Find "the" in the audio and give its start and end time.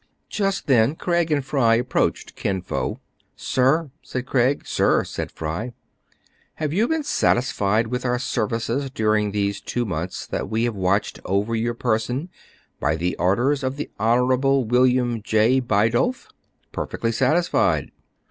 12.95-13.15, 13.75-13.91